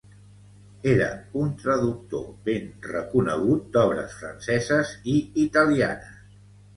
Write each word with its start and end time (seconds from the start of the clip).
Era 0.91 1.09
un 1.41 1.49
traductor 1.63 2.23
ben 2.47 2.65
reconegut 2.91 3.67
d’obres 3.75 4.15
franceses 4.23 4.95
i 5.17 5.19
italianes. 5.45 6.17